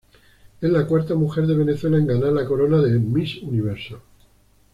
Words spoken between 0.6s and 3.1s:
Es la cuarta mujer de Venezuela en ganar la corona del